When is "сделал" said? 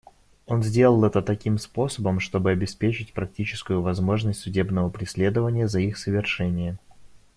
0.63-1.05